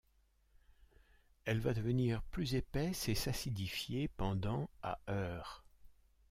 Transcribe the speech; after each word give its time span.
Elle 1.45 1.59
va 1.59 1.75
devenir 1.75 2.23
plus 2.23 2.55
épaisse 2.55 3.07
et 3.07 3.13
s'acidifier, 3.13 4.07
pendant 4.07 4.67
à 4.81 4.97
heures. 5.07 5.63